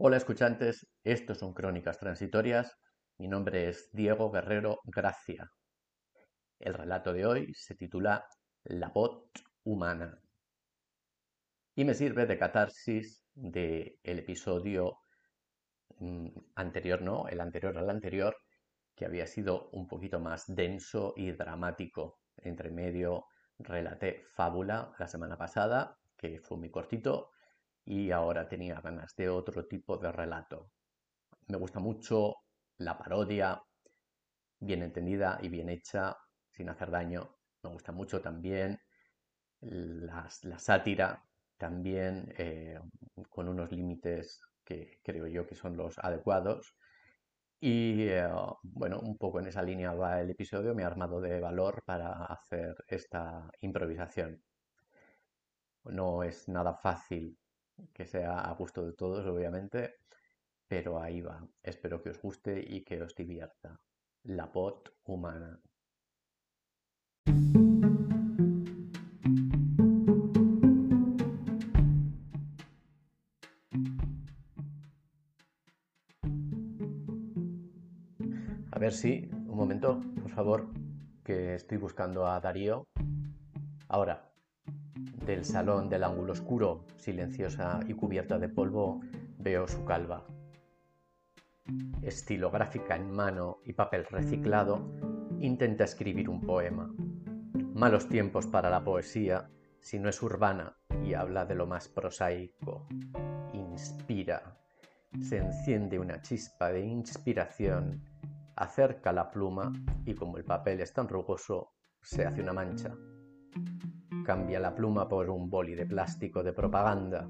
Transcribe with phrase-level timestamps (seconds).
[0.00, 2.72] Hola escuchantes, esto son Crónicas Transitorias.
[3.16, 5.50] Mi nombre es Diego Guerrero Gracia.
[6.60, 8.24] El relato de hoy se titula
[8.62, 9.28] La bot
[9.64, 10.16] humana
[11.74, 14.98] y me sirve de catarsis del episodio
[15.98, 18.36] mm, anterior, no, el anterior al anterior,
[18.94, 22.20] que había sido un poquito más denso y dramático.
[22.36, 23.24] Entre medio
[23.58, 27.32] relaté Fábula la semana pasada, que fue muy cortito,
[27.88, 30.72] y ahora tenía ganas de otro tipo de relato.
[31.46, 32.34] Me gusta mucho
[32.76, 33.62] la parodia,
[34.60, 36.14] bien entendida y bien hecha,
[36.50, 37.38] sin hacer daño.
[37.62, 38.78] Me gusta mucho también
[39.60, 40.28] la,
[40.58, 41.24] sátira,
[41.56, 42.78] también eh,
[43.30, 46.76] con unos límites que creo yo que son los adecuados.
[47.58, 48.28] Y eh,
[48.62, 52.26] bueno, un poco en esa línea va el episodio, me ha armado de valor para
[52.26, 54.42] hacer esta improvisación.
[55.84, 57.38] No es nada fácil
[57.92, 59.96] que sea a gusto de todos, obviamente,
[60.66, 61.46] pero ahí va.
[61.62, 63.80] Espero que os guste y que os divierta.
[64.24, 65.60] La pot humana.
[78.70, 80.68] A ver si, un momento, por favor,
[81.24, 82.86] que estoy buscando a Darío.
[83.88, 84.27] Ahora,
[85.28, 89.02] del salón del ángulo oscuro, silenciosa y cubierta de polvo,
[89.36, 90.26] veo su calva.
[92.00, 94.90] Estilográfica en mano y papel reciclado,
[95.38, 96.90] intenta escribir un poema.
[97.74, 102.88] Malos tiempos para la poesía si no es urbana y habla de lo más prosaico.
[103.52, 104.56] Inspira.
[105.20, 108.02] Se enciende una chispa de inspiración,
[108.56, 109.74] acerca la pluma
[110.06, 112.96] y como el papel es tan rugoso, se hace una mancha
[114.24, 117.28] cambia la pluma por un boli de plástico de propaganda,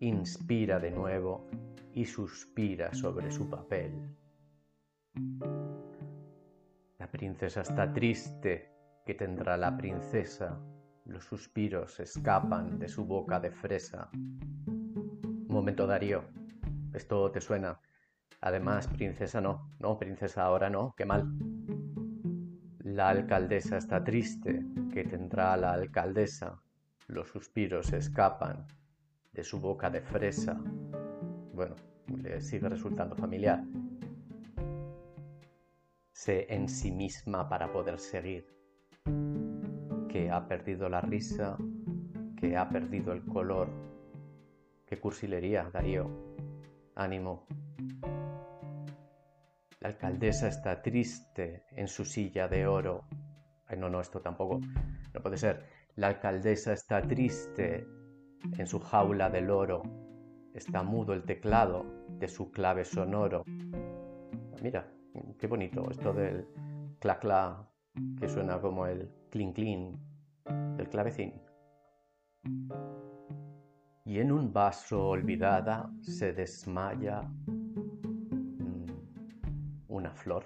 [0.00, 1.48] inspira de nuevo
[1.94, 4.14] y suspira sobre su papel.
[6.98, 8.70] La princesa está triste,
[9.06, 10.60] que tendrá la princesa?
[11.06, 14.10] Los suspiros escapan de su boca de fresa.
[14.12, 16.24] Un momento, Darío.
[16.92, 17.80] ¿Esto te suena?
[18.40, 19.70] Además, princesa no.
[19.78, 20.94] No, princesa ahora no.
[20.96, 21.55] Qué mal.
[22.96, 26.58] La alcaldesa está triste, que tendrá la alcaldesa.
[27.08, 28.66] Los suspiros escapan
[29.34, 30.58] de su boca de fresa.
[31.52, 31.76] Bueno,
[32.22, 33.62] le sigue resultando familiar.
[36.10, 38.46] Se en sí misma para poder seguir.
[40.08, 41.58] Que ha perdido la risa,
[42.40, 43.68] que ha perdido el color.
[44.86, 46.08] Qué cursilería, Darío.
[46.94, 47.46] Ánimo.
[49.86, 53.04] Alcaldesa está triste en su silla de oro.
[53.68, 54.58] Ay, no, no, esto tampoco.
[55.14, 55.62] No puede ser.
[55.94, 57.86] La alcaldesa está triste
[58.58, 59.84] en su jaula del oro.
[60.52, 61.86] Está mudo el teclado
[62.18, 63.44] de su clave sonoro.
[64.60, 64.92] Mira,
[65.38, 66.48] qué bonito esto del
[66.98, 67.70] cla cla
[68.18, 70.00] que suena como el clink clean
[70.76, 71.32] del clavecín.
[74.04, 77.22] Y en un vaso olvidada se desmaya
[79.88, 80.44] una flor.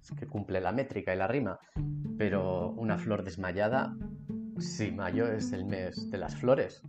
[0.00, 1.58] Es que cumple la métrica y la rima,
[2.18, 3.94] pero una flor desmayada,
[4.58, 6.82] si mayo es el mes de las flores,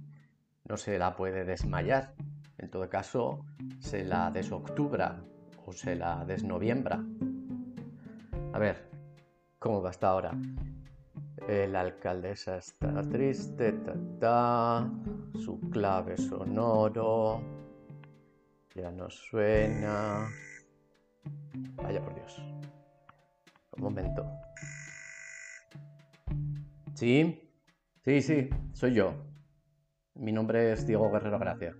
[0.65, 2.13] no se la puede desmayar.
[2.57, 3.45] En todo caso,
[3.79, 5.23] se la desoctubra
[5.65, 7.03] o se la desnoviembra.
[8.53, 8.89] A ver,
[9.59, 10.31] ¿cómo va hasta ahora?
[11.47, 13.73] La alcaldesa está triste,
[14.19, 14.89] ta,
[15.33, 17.41] su clave sonoro
[18.75, 20.29] ya no suena.
[21.75, 22.37] Vaya por Dios.
[23.77, 24.25] Un momento.
[26.93, 27.39] Sí,
[28.03, 29.13] sí, sí, soy yo.
[30.15, 31.75] Mi nombre es Diego Guerrero Gracia.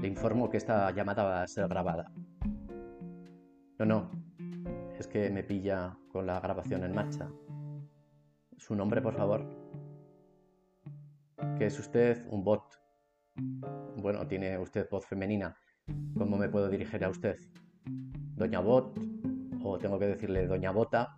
[0.00, 2.10] Le informo que esta llamada va a ser grabada.
[3.78, 4.10] No, no,
[4.98, 7.30] es que me pilla con la grabación en marcha.
[8.56, 9.46] Su nombre, por favor.
[11.56, 12.62] ¿Que es usted un bot?
[13.96, 15.56] Bueno, tiene usted voz femenina.
[16.16, 17.38] ¿Cómo me puedo dirigir a usted?
[18.36, 18.98] Doña Bot,
[19.62, 21.16] o tengo que decirle Doña Bota.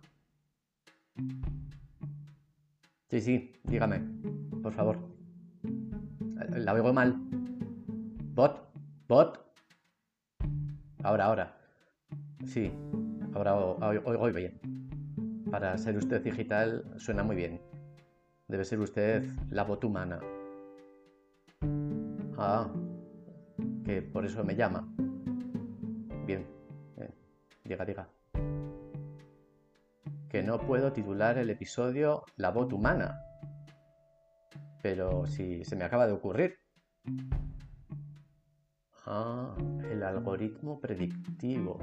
[3.09, 4.01] Sí, sí, dígame,
[4.63, 4.97] por favor.
[6.55, 7.15] La oigo mal.
[8.33, 8.71] Bot,
[9.07, 9.39] bot.
[11.03, 11.57] Ahora, ahora.
[12.45, 12.71] Sí,
[13.33, 14.59] ahora oigo bien.
[15.51, 17.61] Para ser usted digital suena muy bien.
[18.47, 20.19] Debe ser usted la bot humana.
[22.37, 22.71] Ah,
[23.85, 24.87] que por eso me llama.
[26.25, 26.60] Bien.
[27.71, 28.09] Diga, diga.
[30.27, 33.21] Que no puedo titular el episodio La voz humana.
[34.83, 36.59] Pero si se me acaba de ocurrir.
[39.05, 39.55] Ah,
[39.89, 41.79] el algoritmo predictivo.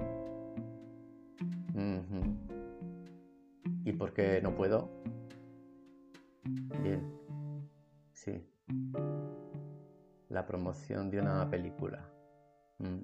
[3.85, 4.91] ¿Y por qué no puedo?
[6.83, 7.19] Bien.
[8.13, 8.47] Sí.
[10.29, 12.07] La promoción de una película.
[12.79, 13.01] Mm,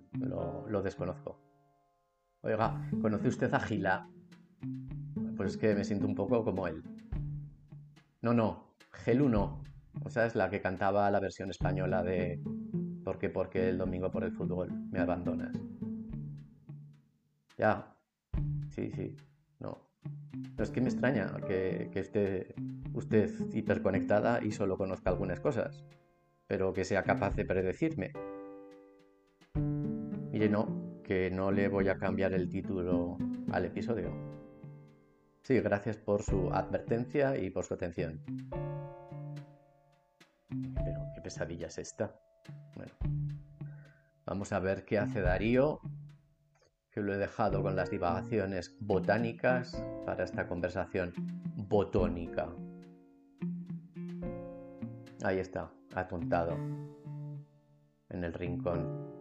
[0.69, 1.54] lo, desconozco.
[2.45, 4.07] Oiga, ¿conoce usted a Gila?
[5.35, 6.83] Pues es que me siento un poco como él.
[8.21, 9.63] No, no, Gelu no.
[10.05, 12.43] O sea, es la que cantaba la versión española de
[13.03, 13.31] ¿Por qué?
[13.31, 15.57] Porque el domingo por el fútbol me abandonas.
[17.57, 17.97] Ya.
[18.69, 19.17] Sí, sí.
[19.59, 19.79] No.
[20.59, 22.55] No es que me extraña que, que esté
[22.93, 25.83] usted hiperconectada y solo conozca algunas cosas,
[26.47, 28.13] pero que sea capaz de predecirme.
[30.31, 33.19] Mire, no, que no le voy a cambiar el título
[33.53, 34.11] al episodio.
[35.43, 38.21] Sí, gracias por su advertencia y por su atención.
[40.49, 42.19] Pero qué pesadilla es esta.
[42.75, 42.93] Bueno,
[44.25, 45.81] vamos a ver qué hace Darío,
[46.91, 51.13] que lo he dejado con las divagaciones botánicas para esta conversación
[51.57, 52.49] botónica.
[55.23, 56.57] Ahí está, atontado,
[58.09, 59.14] en el rincón,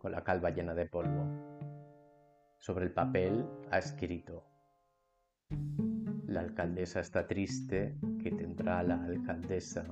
[0.00, 1.26] con la calva llena de polvo.
[2.58, 4.44] Sobre el papel ha escrito,
[6.26, 9.84] la alcaldesa está triste, que tendrá la alcaldesa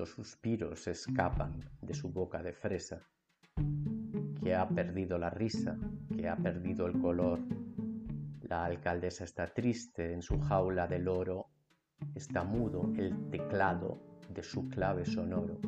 [0.00, 3.02] los suspiros escapan de su boca de fresa,
[4.42, 5.76] que ha perdido la risa,
[6.16, 7.38] que ha perdido el color.
[8.40, 11.48] La alcaldesa está triste en su jaula del oro,
[12.14, 15.60] está mudo el teclado de su clave sonoro,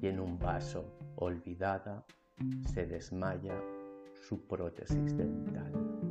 [0.00, 2.04] y en un vaso olvidada
[2.72, 3.54] se desmaya
[4.28, 6.07] su prótesis dental.